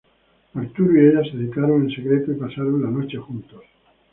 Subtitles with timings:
[0.55, 3.61] Arturo y ella se citaron en secreto y pasaron la noche juntos.